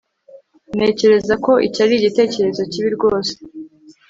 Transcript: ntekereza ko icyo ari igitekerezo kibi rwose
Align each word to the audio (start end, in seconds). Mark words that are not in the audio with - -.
ntekereza 0.75 1.33
ko 1.45 1.51
icyo 1.67 1.79
ari 1.85 1.93
igitekerezo 1.99 2.61
kibi 2.71 2.89
rwose 2.97 3.33